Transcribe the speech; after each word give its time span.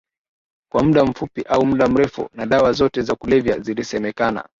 kwa 0.71 0.83
muda 0.83 1.05
mfupi 1.05 1.41
au 1.41 1.65
muda 1.65 1.87
mrefu 1.87 2.29
na 2.33 2.45
dawa 2.45 2.71
zote 2.71 3.01
za 3.01 3.15
kulevya 3.15 3.59
zilisemekana 3.59 4.49